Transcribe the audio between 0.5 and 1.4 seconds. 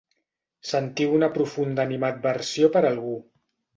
Sentiu una